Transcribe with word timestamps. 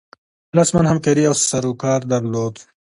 رسما 0.57 0.81
همکاري 0.91 1.23
او 1.29 1.35
سروکار 1.49 2.01
درلود. 2.11 2.55